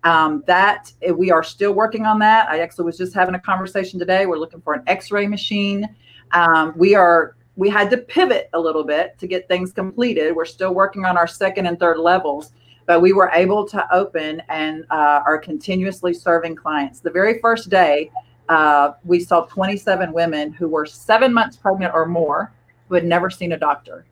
Um, 0.05 0.45
that 0.47 0.93
eh, 1.03 1.11
we 1.11 1.31
are 1.31 1.43
still 1.43 1.73
working 1.73 2.07
on 2.07 2.19
that. 2.21 2.49
I 2.49 2.61
actually 2.61 2.85
was 2.85 2.97
just 2.97 3.13
having 3.13 3.35
a 3.35 3.41
conversation 3.41 3.99
today. 3.99 4.25
We're 4.25 4.39
looking 4.39 4.61
for 4.61 4.73
an 4.73 4.83
X-ray 4.87 5.27
machine. 5.27 5.95
Um, 6.33 6.73
we 6.77 6.95
are 6.95 7.37
we 7.57 7.69
had 7.69 7.91
to 7.91 7.99
pivot 7.99 8.49
a 8.55 8.59
little 8.59 8.85
bit 8.85 9.19
to 9.19 9.27
get 9.27 9.47
things 9.49 9.73
completed. 9.73 10.35
We're 10.35 10.47
still 10.47 10.73
working 10.73 11.05
on 11.05 11.19
our 11.19 11.27
second 11.27 11.67
and 11.67 11.79
third 11.79 11.99
levels, 11.99 12.53
but 12.87 13.03
we 13.03 13.13
were 13.13 13.31
able 13.35 13.67
to 13.69 13.95
open 13.95 14.41
and 14.49 14.87
uh, 14.91 15.21
are 15.27 15.37
continuously 15.37 16.15
serving 16.15 16.57
clients. 16.57 17.01
The 17.01 17.11
very 17.11 17.39
first 17.41 17.69
day, 17.69 18.11
uh, 18.49 18.93
we 19.05 19.21
saw 19.21 19.43
27 19.47 20.13
women 20.13 20.53
who 20.53 20.69
were 20.69 20.87
seven 20.87 21.33
months 21.33 21.57
pregnant 21.57 21.95
or 21.95 22.07
more 22.07 22.53
who 22.89 22.95
had 22.95 23.05
never 23.05 23.31
seen 23.31 23.53
a 23.53 23.59
doctor. 23.59 24.07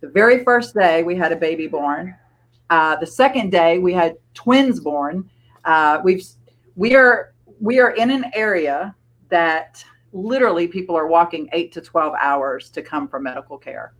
The 0.00 0.08
very 0.08 0.44
first 0.44 0.74
day, 0.74 1.02
we 1.02 1.16
had 1.16 1.32
a 1.32 1.36
baby 1.36 1.66
born. 1.66 2.14
Uh, 2.70 2.96
the 2.96 3.06
second 3.06 3.50
day, 3.50 3.78
we 3.78 3.92
had 3.92 4.16
twins 4.34 4.80
born. 4.80 5.28
Uh, 5.64 6.00
we've 6.02 6.24
we 6.76 6.94
are 6.94 7.34
we 7.60 7.80
are 7.80 7.90
in 7.90 8.10
an 8.10 8.30
area 8.32 8.94
that 9.28 9.84
literally 10.12 10.66
people 10.66 10.96
are 10.96 11.06
walking 11.06 11.48
eight 11.52 11.72
to 11.72 11.80
12 11.80 12.14
hours 12.20 12.70
to 12.70 12.82
come 12.82 13.08
for 13.08 13.20
medical 13.20 13.58
care. 13.58 13.92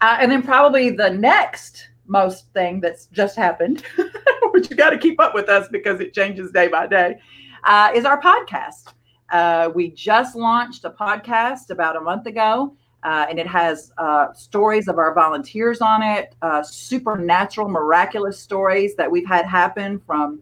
Uh, 0.00 0.18
and 0.20 0.30
then 0.30 0.42
probably 0.42 0.90
the 0.90 1.10
next 1.10 1.88
most 2.06 2.52
thing 2.52 2.80
that's 2.80 3.06
just 3.06 3.36
happened, 3.36 3.82
which 4.52 4.70
you 4.70 4.76
got 4.76 4.90
to 4.90 4.98
keep 4.98 5.20
up 5.20 5.34
with 5.34 5.48
us 5.48 5.68
because 5.68 6.00
it 6.00 6.12
changes 6.12 6.52
day 6.52 6.68
by 6.68 6.86
day, 6.86 7.18
uh, 7.66 7.90
is 7.94 8.04
our 8.04 8.20
podcast. 8.20 8.94
Uh, 9.30 9.70
we 9.74 9.90
just 9.90 10.36
launched 10.36 10.84
a 10.84 10.90
podcast 10.90 11.70
about 11.70 11.96
a 11.96 12.00
month 12.00 12.26
ago, 12.26 12.74
uh, 13.02 13.26
and 13.28 13.38
it 13.38 13.46
has 13.46 13.92
uh, 13.98 14.32
stories 14.32 14.88
of 14.88 14.98
our 14.98 15.12
volunteers 15.12 15.80
on 15.80 16.02
it, 16.02 16.34
uh, 16.42 16.62
supernatural, 16.62 17.68
miraculous 17.68 18.40
stories 18.40 18.94
that 18.94 19.10
we've 19.10 19.26
had 19.26 19.44
happen 19.44 20.00
from 20.06 20.40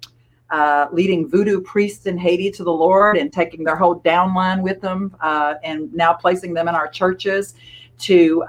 uh, 0.51 0.87
leading 0.93 1.27
voodoo 1.29 1.61
priests 1.63 2.07
in 2.07 2.19
Haiti 2.19 2.51
to 2.51 2.63
the 2.63 2.73
Lord 2.73 3.17
and 3.17 3.33
taking 3.33 3.65
their 3.65 3.77
whole 3.77 4.01
downline 4.01 4.63
with 4.63 4.81
them 4.83 5.17
and 5.23 5.93
now 5.95 6.13
placing 6.13 6.53
them 6.53 6.69
in 6.69 6.75
our 6.75 6.87
churches 6.87 7.55
to 8.01 8.45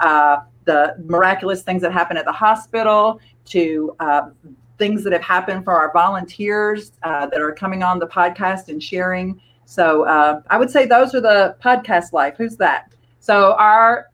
the 0.66 0.96
miraculous 1.06 1.62
things 1.62 1.82
that 1.82 1.94
happen 1.94 2.18
at 2.18 2.26
the 2.26 2.32
hospital 2.32 3.20
to 3.46 3.96
uh, 4.00 4.30
things 4.78 5.04
that 5.04 5.14
have 5.14 5.22
happened 5.22 5.64
for 5.64 5.74
our 5.74 5.92
volunteers 5.94 6.92
uh, 7.04 7.28
that 7.28 7.42
are 7.42 7.54
coming 7.54 7.84
on 7.84 8.00
the 8.00 8.08
podcast 8.08 8.70
and 8.70 8.82
sharing. 8.82 9.40
So 9.66 10.04
uh, 10.04 10.42
I 10.50 10.58
would 10.58 10.70
say 10.70 10.86
those 10.86 11.16
are 11.16 11.22
the 11.22 11.56
podcast 11.64 12.14
life. 12.14 12.36
Who's 12.38 12.58
that? 12.58 12.92
So 13.20 13.54
our 13.54 14.10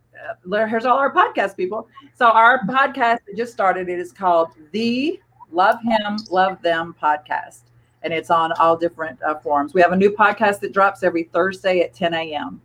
here's 0.46 0.86
all 0.86 0.98
our 0.98 1.14
podcast 1.14 1.58
people. 1.58 1.88
So 2.16 2.28
our 2.28 2.64
podcast 2.66 3.20
that 3.28 3.36
just 3.36 3.52
started. 3.52 3.90
It 3.90 4.00
is 4.00 4.12
called 4.12 4.50
the 4.72 5.20
Love 5.52 5.80
Him, 5.84 6.18
Love 6.30 6.62
Them 6.62 6.96
podcast 7.02 7.62
and 8.04 8.14
it's 8.14 8.30
on 8.30 8.52
all 8.54 8.76
different 8.76 9.22
uh, 9.24 9.36
forums. 9.40 9.74
We 9.74 9.82
have 9.82 9.92
a 9.92 9.96
new 9.96 10.12
podcast 10.12 10.60
that 10.62 10.74
drops 10.74 11.04
every 11.04 11.24
Thursday 11.24 11.82
at 11.82 11.94
10 11.94 12.14
a.m. 12.14 12.62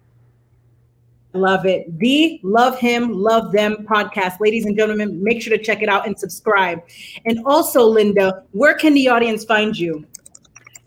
Love 1.37 1.67
it. 1.67 1.99
The 1.99 2.41
Love 2.43 2.79
Him, 2.79 3.13
Love 3.13 3.53
Them 3.53 3.87
podcast. 3.89 4.41
Ladies 4.41 4.65
and 4.65 4.77
gentlemen, 4.77 5.23
make 5.23 5.43
sure 5.43 5.57
to 5.57 5.63
check 5.63 5.83
it 5.83 5.89
out 5.89 6.07
and 6.07 6.19
subscribe. 6.19 6.83
And 7.25 7.45
also, 7.45 7.85
Linda, 7.85 8.43
where 8.53 8.75
can 8.75 8.95
the 8.95 9.09
audience 9.09 9.45
find 9.45 9.79
you? 9.79 10.07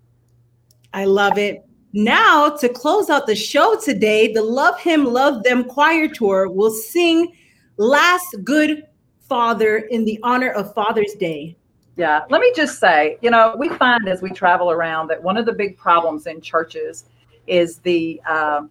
I 0.92 1.04
love 1.04 1.38
it. 1.38 1.64
Now, 1.92 2.48
to 2.48 2.68
close 2.68 3.08
out 3.08 3.28
the 3.28 3.36
show 3.36 3.78
today, 3.80 4.32
the 4.32 4.42
Love 4.42 4.80
Him, 4.80 5.04
Love 5.04 5.44
Them 5.44 5.64
choir 5.64 6.08
tour 6.08 6.50
will 6.50 6.72
sing 6.72 7.32
Last 7.76 8.36
Good 8.44 8.84
Father 9.28 9.78
in 9.78 10.04
the 10.04 10.20
honor 10.22 10.50
of 10.50 10.72
Father's 10.74 11.14
Day. 11.14 11.56
Yeah, 11.96 12.20
let 12.30 12.40
me 12.40 12.52
just 12.54 12.78
say, 12.78 13.18
you 13.20 13.30
know, 13.30 13.56
we 13.58 13.68
find 13.68 14.08
as 14.08 14.22
we 14.22 14.30
travel 14.30 14.70
around 14.70 15.08
that 15.08 15.20
one 15.20 15.36
of 15.36 15.44
the 15.44 15.52
big 15.52 15.76
problems 15.76 16.26
in 16.26 16.40
churches 16.40 17.06
is 17.46 17.78
the 17.78 18.20
uh, 18.28 18.62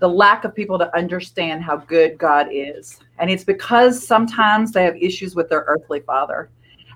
the 0.00 0.08
lack 0.08 0.44
of 0.44 0.54
people 0.54 0.78
to 0.78 0.94
understand 0.96 1.62
how 1.62 1.76
good 1.76 2.18
God 2.18 2.48
is, 2.50 2.98
and 3.18 3.30
it's 3.30 3.44
because 3.44 4.06
sometimes 4.06 4.72
they 4.72 4.84
have 4.84 4.96
issues 4.96 5.34
with 5.34 5.48
their 5.48 5.64
earthly 5.66 6.00
father. 6.00 6.50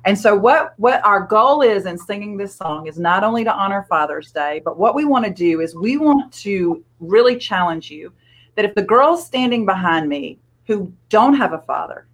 And 0.05 0.19
so 0.19 0.37
what 0.37 0.75
what 0.79 1.03
our 1.05 1.27
goal 1.27 1.63
is 1.63 1.87
in 1.87 1.97
singing 1.97 2.37
this 2.37 2.55
song 2.55 2.87
is 2.87 2.99
not 2.99 3.25
only 3.25 3.45
to 3.45 3.55
honor 3.55 3.87
Father's 3.89 4.31
Day, 4.31 4.61
but 4.63 4.79
what 4.79 4.95
we 4.95 5.07
want 5.07 5.25
to 5.25 5.31
do 5.31 5.63
is 5.63 5.75
we 5.75 5.97
want 5.97 6.33
to 6.35 6.85
really 7.01 7.37
challenge 7.39 7.91
you 7.91 8.13
that 8.57 8.67
if 8.67 8.75
the 8.75 8.83
girls 8.83 9.25
standing 9.25 9.65
behind 9.65 10.09
me 10.09 10.39
who 10.66 10.92
don't 11.09 11.35
have 11.35 11.52
a 11.52 11.61
father, 11.62 12.07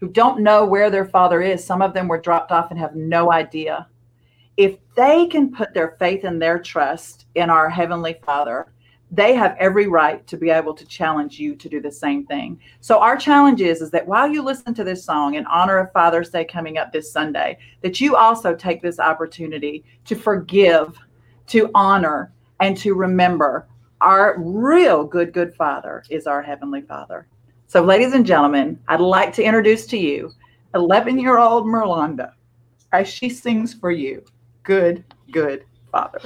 who 0.00 0.08
don't 0.08 0.40
know 0.40 0.64
where 0.64 0.90
their 0.90 1.06
father 1.06 1.42
is, 1.42 1.64
some 1.64 1.82
of 1.82 1.94
them 1.94 2.08
were 2.08 2.20
dropped 2.20 2.52
off 2.52 2.70
and 2.70 2.78
have 2.78 2.94
no 2.94 3.32
idea. 3.32 3.86
If 4.56 4.76
they 4.94 5.26
can 5.26 5.52
put 5.52 5.74
their 5.74 5.96
faith 5.98 6.24
and 6.24 6.40
their 6.40 6.58
trust 6.58 7.26
in 7.34 7.50
our 7.50 7.68
heavenly 7.68 8.16
Father, 8.24 8.72
they 9.10 9.34
have 9.34 9.56
every 9.60 9.86
right 9.86 10.26
to 10.26 10.36
be 10.36 10.50
able 10.50 10.74
to 10.74 10.86
challenge 10.86 11.38
you 11.38 11.54
to 11.54 11.68
do 11.68 11.80
the 11.80 11.92
same 11.92 12.26
thing. 12.26 12.58
So 12.80 12.98
our 12.98 13.16
challenge 13.16 13.60
is 13.60 13.80
is 13.80 13.90
that 13.92 14.06
while 14.06 14.28
you 14.28 14.42
listen 14.42 14.74
to 14.74 14.84
this 14.84 15.04
song 15.04 15.34
in 15.34 15.46
honor 15.46 15.78
of 15.78 15.92
Father's 15.92 16.30
Day 16.30 16.44
coming 16.44 16.78
up 16.78 16.92
this 16.92 17.12
Sunday, 17.12 17.58
that 17.82 18.00
you 18.00 18.16
also 18.16 18.54
take 18.54 18.82
this 18.82 18.98
opportunity 18.98 19.84
to 20.06 20.16
forgive, 20.16 20.98
to 21.48 21.70
honor, 21.74 22.32
and 22.60 22.76
to 22.78 22.94
remember 22.94 23.68
our 24.00 24.38
real 24.38 25.04
good 25.04 25.32
good 25.32 25.54
Father 25.54 26.02
is 26.10 26.26
our 26.26 26.42
heavenly 26.42 26.82
Father. 26.82 27.28
So 27.68 27.82
ladies 27.82 28.12
and 28.14 28.24
gentlemen, 28.24 28.78
I'd 28.86 29.00
like 29.00 29.32
to 29.34 29.42
introduce 29.42 29.86
to 29.88 29.98
you 29.98 30.30
11-year-old 30.74 31.66
Merlonda 31.66 32.30
as 32.92 33.08
she 33.08 33.28
sings 33.28 33.74
for 33.74 33.90
you, 33.90 34.24
Good 34.62 35.04
Good 35.32 35.64
Father. 35.90 36.20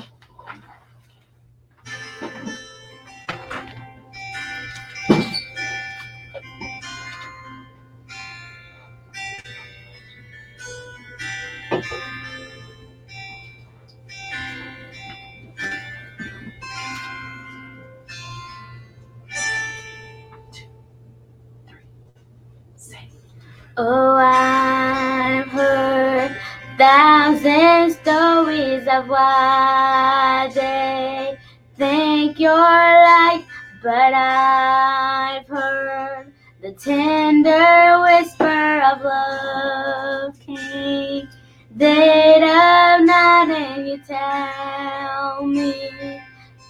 Of 29.09 30.55
they 30.55 31.39
think 31.77 32.39
you're 32.39 32.55
like, 32.55 33.45
but 33.83 34.13
I've 34.13 35.47
heard 35.47 36.33
the 36.61 36.73
tender 36.73 38.01
whisper 38.03 38.83
of 38.93 39.03
love 39.03 40.39
came. 40.41 41.29
Dead 41.77 42.43
of 42.43 43.07
night, 43.07 43.49
and 43.49 43.89
you 43.89 43.99
tell 43.99 45.47
me 45.47 46.21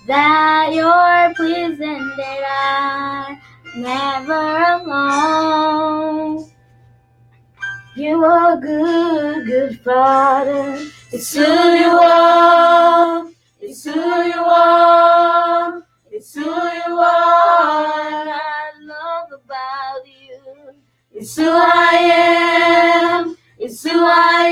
that 0.07 0.71
you're 0.73 1.35
pleased 1.35 1.81
and 1.81 2.11
that 2.19 3.39
I'm 3.75 3.83
never 3.83 4.85
alone. 4.85 6.50
You 8.01 8.25
are 8.25 8.57
good, 8.57 9.45
good 9.45 9.81
Father. 9.81 10.87
It's 11.13 11.35
who 11.35 11.43
you 11.43 11.99
are. 11.99 13.29
It's 13.61 13.85
who 13.85 14.23
you 14.23 14.43
are. 14.43 15.87
It's 16.11 16.33
who 16.33 16.41
you 16.41 16.99
are. 16.99 18.25
I 18.27 18.71
love 18.81 19.29
about 19.45 20.07
you. 20.07 20.73
It's 21.13 21.37
who 21.37 21.51
I 21.51 21.99
am. 23.21 23.37
It's 23.59 23.83
who 23.83 23.91
I 24.03 24.47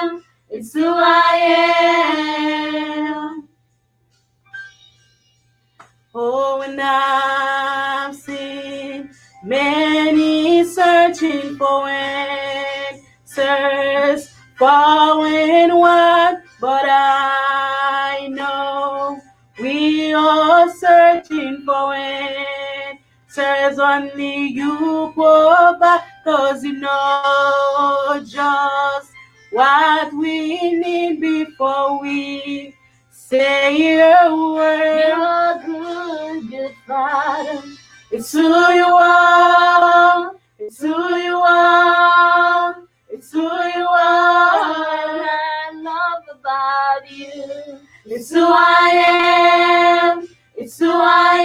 am. 0.00 0.24
It's 0.48 0.72
who 0.72 0.94
I 0.96 1.36
am. 3.18 3.48
Oh, 6.14 6.62
and 6.62 6.80
I've 6.80 8.16
seen 8.16 9.10
many 9.44 9.89
searching 11.14 11.56
for 11.56 11.88
answers, 11.88 13.00
following 14.56 15.74
one, 15.76 16.42
but 16.60 16.84
I 16.86 18.28
know 18.30 19.20
we 19.58 20.14
are 20.14 20.72
searching 20.72 21.64
for 21.66 21.94
answers. 21.94 23.78
Only 23.80 24.50
you 24.52 25.12
provide, 25.14 26.04
cause 26.22 26.62
you 26.62 26.74
know 26.74 28.22
just 28.24 29.10
what 29.50 30.12
we 30.12 30.74
need 30.76 31.20
before 31.20 32.00
we 32.00 32.72
say 33.10 33.98
a 33.98 34.32
word. 34.32 35.08
You're 35.08 35.26
a 35.26 35.60
good, 35.66 36.50
good 36.50 36.74
Father. 36.86 37.62
It's 38.12 38.32
who 38.32 38.72
you 38.72 38.86
are. 38.86 40.39
It's 40.70 40.82
who 40.82 41.16
you 41.16 41.36
are. 41.36 42.76
It's 43.08 43.32
who 43.32 43.40
you 43.40 43.48
are. 43.48 44.76
I 45.26 45.72
love 45.74 46.22
about 46.38 47.10
you. 47.10 47.80
It's 48.06 48.30
who 48.30 48.46
I 48.48 50.12
am. 50.14 50.28
It's 50.54 50.78
who 50.78 50.92
I 50.92 51.38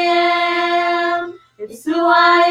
am. 1.23 1.39
It's 1.57 1.83
who 1.85 1.95
I 1.95 2.43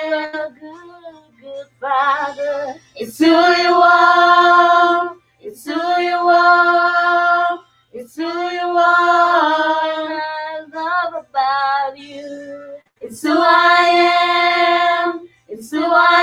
am. 0.00 0.32
a 0.32 0.48
good, 0.58 1.42
good 1.42 1.66
Father. 1.78 2.80
It's 2.96 3.18
who 3.18 3.26
you 3.26 3.74
are. 3.74 5.14
It's 5.42 5.66
who 5.66 6.00
you 6.00 6.16
are. 6.16 7.60
It's 7.92 8.16
who 8.16 8.22
you 8.22 8.78
are. 8.78 10.22
I 10.22 10.64
love 10.72 11.26
about 11.28 11.98
you. 11.98 12.78
It's 13.02 13.22
who 13.22 13.38
I 13.38 13.69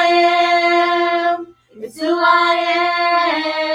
Am. 0.08 1.56
It's 1.82 2.00
who 2.00 2.18
I 2.20 3.67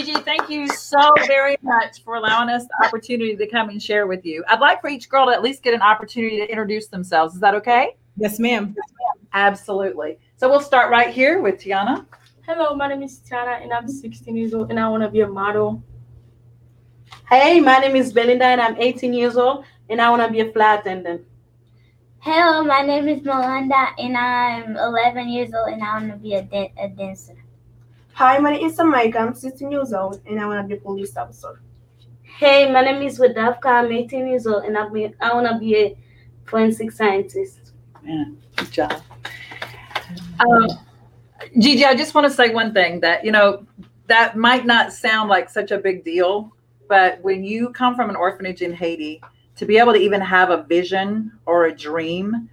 Gigi, 0.00 0.18
thank 0.20 0.48
you 0.48 0.66
so 0.66 1.12
very 1.26 1.58
much 1.60 2.02
for 2.04 2.14
allowing 2.14 2.48
us 2.48 2.64
the 2.64 2.86
opportunity 2.86 3.36
to 3.36 3.46
come 3.46 3.68
and 3.68 3.82
share 3.82 4.06
with 4.06 4.24
you. 4.24 4.42
I'd 4.48 4.58
like 4.58 4.80
for 4.80 4.88
each 4.88 5.10
girl 5.10 5.26
to 5.26 5.32
at 5.32 5.42
least 5.42 5.62
get 5.62 5.74
an 5.74 5.82
opportunity 5.82 6.38
to 6.38 6.48
introduce 6.48 6.86
themselves. 6.86 7.34
Is 7.34 7.40
that 7.40 7.54
okay? 7.56 7.96
Yes, 8.16 8.38
ma'am. 8.38 8.74
Absolutely. 9.34 10.18
So 10.36 10.48
we'll 10.48 10.62
start 10.62 10.90
right 10.90 11.12
here 11.12 11.42
with 11.42 11.56
Tiana. 11.56 12.06
Hello, 12.46 12.74
my 12.74 12.88
name 12.88 13.02
is 13.02 13.18
Tiana 13.18 13.62
and 13.62 13.74
I'm 13.74 13.86
16 13.88 14.34
years 14.34 14.54
old 14.54 14.70
and 14.70 14.80
I 14.80 14.88
want 14.88 15.02
to 15.02 15.10
be 15.10 15.20
a 15.20 15.28
model. 15.28 15.82
Hey, 17.28 17.60
my 17.60 17.76
name 17.76 17.94
is 17.94 18.10
Belinda 18.10 18.46
and 18.46 18.60
I'm 18.62 18.78
18 18.78 19.12
years 19.12 19.36
old 19.36 19.66
and 19.90 20.00
I 20.00 20.08
want 20.08 20.22
to 20.22 20.32
be 20.32 20.40
a 20.40 20.50
flight 20.50 20.80
attendant. 20.80 21.26
Hello, 22.20 22.64
my 22.64 22.80
name 22.80 23.06
is 23.06 23.22
Melinda 23.22 23.88
and 23.98 24.16
I'm 24.16 24.78
11 24.78 25.28
years 25.28 25.52
old 25.52 25.74
and 25.74 25.82
I 25.84 26.00
want 26.00 26.10
to 26.10 26.16
be 26.16 26.36
a, 26.36 26.42
dan- 26.42 26.70
a 26.78 26.88
dancer. 26.88 27.36
Hi, 28.20 28.36
my 28.36 28.50
name 28.50 28.66
is 28.66 28.76
Samika. 28.76 29.16
I'm 29.16 29.34
16 29.34 29.70
years 29.70 29.94
old 29.94 30.20
and 30.26 30.38
I 30.38 30.46
want 30.46 30.62
to 30.62 30.68
be 30.68 30.78
a 30.78 30.84
police 30.84 31.16
officer. 31.16 31.62
Hey, 32.20 32.70
my 32.70 32.82
name 32.82 33.00
is 33.00 33.18
Wedavka. 33.18 33.64
I'm 33.64 33.90
18 33.90 34.28
years 34.28 34.46
old 34.46 34.64
and 34.64 34.76
I'll 34.76 34.90
be, 34.90 35.10
I 35.22 35.32
want 35.32 35.46
to 35.46 35.58
be 35.58 35.74
a 35.74 35.96
forensic 36.44 36.92
scientist. 36.92 37.72
Man, 38.02 38.36
good 38.56 38.70
job. 38.70 39.00
Um, 40.38 40.68
Gigi, 41.58 41.86
I 41.86 41.94
just 41.94 42.14
want 42.14 42.26
to 42.26 42.30
say 42.30 42.52
one 42.52 42.74
thing 42.74 43.00
that, 43.00 43.24
you 43.24 43.32
know, 43.32 43.64
that 44.08 44.36
might 44.36 44.66
not 44.66 44.92
sound 44.92 45.30
like 45.30 45.48
such 45.48 45.70
a 45.70 45.78
big 45.78 46.04
deal, 46.04 46.54
but 46.90 47.22
when 47.22 47.42
you 47.42 47.70
come 47.70 47.96
from 47.96 48.10
an 48.10 48.16
orphanage 48.16 48.60
in 48.60 48.74
Haiti, 48.74 49.22
to 49.56 49.64
be 49.64 49.78
able 49.78 49.94
to 49.94 49.98
even 49.98 50.20
have 50.20 50.50
a 50.50 50.62
vision 50.64 51.32
or 51.46 51.64
a 51.64 51.74
dream, 51.74 52.50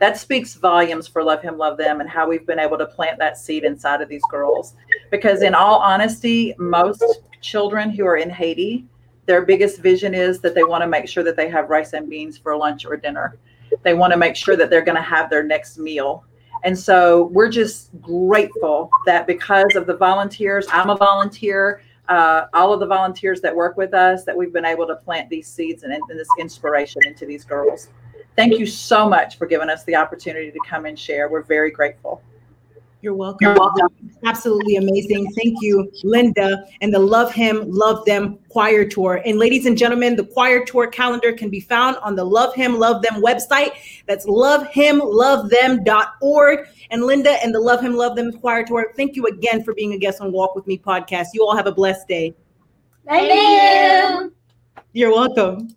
that 0.00 0.16
speaks 0.16 0.54
volumes 0.54 1.06
for 1.06 1.22
Love 1.22 1.42
Him, 1.42 1.58
Love 1.58 1.76
Them 1.76 2.00
and 2.00 2.08
how 2.08 2.26
we've 2.26 2.46
been 2.46 2.58
able 2.58 2.78
to 2.78 2.86
plant 2.86 3.18
that 3.18 3.36
seed 3.36 3.64
inside 3.64 4.00
of 4.00 4.08
these 4.08 4.22
girls. 4.30 4.74
Because, 5.10 5.42
in 5.42 5.54
all 5.54 5.78
honesty, 5.78 6.54
most 6.58 7.04
children 7.40 7.90
who 7.90 8.06
are 8.06 8.16
in 8.16 8.30
Haiti, 8.30 8.86
their 9.26 9.42
biggest 9.42 9.80
vision 9.80 10.14
is 10.14 10.40
that 10.40 10.54
they 10.54 10.64
want 10.64 10.82
to 10.82 10.88
make 10.88 11.08
sure 11.08 11.22
that 11.22 11.36
they 11.36 11.48
have 11.48 11.70
rice 11.70 11.92
and 11.92 12.08
beans 12.08 12.38
for 12.38 12.56
lunch 12.56 12.84
or 12.84 12.96
dinner. 12.96 13.36
They 13.82 13.94
want 13.94 14.12
to 14.12 14.16
make 14.16 14.34
sure 14.36 14.56
that 14.56 14.70
they're 14.70 14.82
going 14.82 14.96
to 14.96 15.02
have 15.02 15.30
their 15.30 15.42
next 15.42 15.78
meal. 15.78 16.24
And 16.64 16.78
so 16.78 17.24
we're 17.32 17.48
just 17.48 17.90
grateful 18.00 18.90
that 19.06 19.26
because 19.26 19.74
of 19.76 19.86
the 19.86 19.96
volunteers, 19.96 20.66
I'm 20.70 20.90
a 20.90 20.96
volunteer, 20.96 21.82
uh, 22.08 22.46
all 22.52 22.72
of 22.72 22.80
the 22.80 22.86
volunteers 22.86 23.40
that 23.40 23.54
work 23.54 23.76
with 23.76 23.94
us, 23.94 24.24
that 24.24 24.36
we've 24.36 24.52
been 24.52 24.64
able 24.64 24.86
to 24.86 24.96
plant 24.96 25.30
these 25.30 25.46
seeds 25.46 25.84
and, 25.84 25.92
and 25.92 26.02
this 26.08 26.28
inspiration 26.38 27.00
into 27.06 27.24
these 27.24 27.44
girls. 27.44 27.88
Thank 28.36 28.58
you 28.58 28.66
so 28.66 29.08
much 29.08 29.38
for 29.38 29.46
giving 29.46 29.70
us 29.70 29.84
the 29.84 29.96
opportunity 29.96 30.50
to 30.50 30.58
come 30.68 30.86
and 30.86 30.98
share. 30.98 31.28
We're 31.28 31.42
very 31.42 31.70
grateful. 31.70 32.22
You're 33.02 33.14
welcome. 33.14 33.56
Absolutely 34.24 34.76
amazing. 34.76 35.32
Thank 35.32 35.56
you, 35.62 35.90
Linda, 36.04 36.66
and 36.82 36.92
the 36.92 36.98
Love 36.98 37.32
Him, 37.32 37.64
Love 37.70 38.04
Them 38.04 38.38
Choir 38.50 38.84
Tour. 38.84 39.22
And 39.24 39.38
ladies 39.38 39.64
and 39.64 39.78
gentlemen, 39.78 40.16
the 40.16 40.24
choir 40.24 40.66
tour 40.66 40.86
calendar 40.86 41.32
can 41.32 41.48
be 41.48 41.60
found 41.60 41.96
on 41.98 42.14
the 42.14 42.24
Love 42.24 42.54
Him, 42.54 42.78
Love 42.78 43.00
Them 43.02 43.22
website. 43.22 43.70
That's 44.06 44.26
lovehimlovethem.org. 44.26 46.68
And 46.90 47.04
Linda 47.04 47.42
and 47.42 47.54
the 47.54 47.60
Love 47.60 47.80
Him, 47.80 47.94
Love 47.94 48.16
Them 48.16 48.32
Choir 48.32 48.64
Tour, 48.64 48.92
thank 48.96 49.16
you 49.16 49.24
again 49.26 49.64
for 49.64 49.72
being 49.72 49.94
a 49.94 49.98
guest 49.98 50.20
on 50.20 50.30
Walk 50.32 50.54
With 50.54 50.66
Me 50.66 50.76
podcast. 50.76 51.28
You 51.32 51.46
all 51.46 51.56
have 51.56 51.66
a 51.66 51.72
blessed 51.72 52.06
day. 52.06 52.34
Thank 53.06 53.32
you. 53.32 54.34
You're 54.92 55.12
welcome. 55.12 55.74